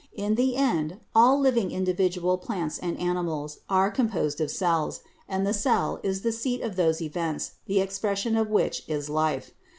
In 0.13 0.33
the 0.33 0.55
end 0.55 0.99
all 1.13 1.39
living 1.39 1.69
individual 1.69 2.39
plants 2.39 2.79
and 2.79 2.97
animals 2.97 3.59
are 3.69 3.91
composed 3.91 4.41
of 4.41 4.49
cells 4.49 5.01
and 5.29 5.45
the 5.45 5.53
cell 5.53 5.99
is 6.01 6.23
the 6.23 6.31
seat 6.31 6.63
of 6.63 6.75
those 6.75 7.03
events 7.03 7.51
the 7.67 7.79
expression 7.79 8.35
of 8.35 8.49
which 8.49 8.81
is 8.87 9.09
life. 9.11 9.51